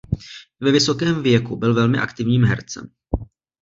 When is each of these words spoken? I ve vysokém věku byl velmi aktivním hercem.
I 0.61 0.65
ve 0.65 0.71
vysokém 0.71 1.23
věku 1.23 1.55
byl 1.55 1.73
velmi 1.73 1.97
aktivním 1.97 2.45
hercem. 2.45 2.89